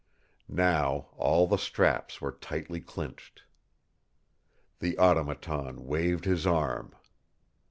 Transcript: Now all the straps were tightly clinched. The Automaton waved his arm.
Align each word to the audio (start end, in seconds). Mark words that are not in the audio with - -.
Now 0.49 1.09
all 1.15 1.45
the 1.45 1.59
straps 1.59 2.19
were 2.21 2.31
tightly 2.31 2.79
clinched. 2.81 3.43
The 4.79 4.97
Automaton 4.97 5.85
waved 5.85 6.25
his 6.25 6.47
arm. 6.47 6.95